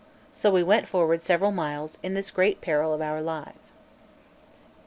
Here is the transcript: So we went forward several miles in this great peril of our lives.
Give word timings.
So 0.33 0.49
we 0.49 0.63
went 0.63 0.87
forward 0.87 1.21
several 1.21 1.51
miles 1.51 1.99
in 2.01 2.15
this 2.15 2.31
great 2.31 2.59
peril 2.59 2.91
of 2.91 3.03
our 3.03 3.21
lives. 3.21 3.73